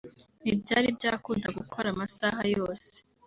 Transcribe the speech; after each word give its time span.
Ntibyari 0.41 0.87
byakunda 0.97 1.47
gukora 1.57 1.87
amasaha 1.93 2.41
yose 2.55 2.91